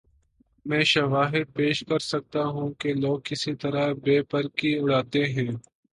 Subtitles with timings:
[0.65, 5.51] میں شواہد پیش کر سکتا ہوں کہ لوگ کس طرح بے پر کی اڑاتے ہیں۔